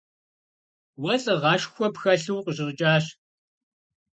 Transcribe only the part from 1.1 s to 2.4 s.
лӀыгъэшхуэ пхэлъу